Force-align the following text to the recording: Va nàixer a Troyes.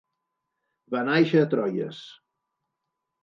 Va 0.95 1.03
nàixer 1.09 1.43
a 1.45 1.49
Troyes. 1.53 2.01